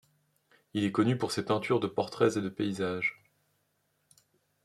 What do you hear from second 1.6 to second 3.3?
de portraits et de paysages.